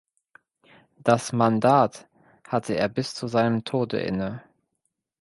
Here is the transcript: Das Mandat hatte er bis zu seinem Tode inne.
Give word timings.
Das 0.97 1.31
Mandat 1.31 2.07
hatte 2.47 2.73
er 2.75 2.89
bis 2.89 3.13
zu 3.13 3.27
seinem 3.27 3.65
Tode 3.65 3.99
inne. 3.99 4.41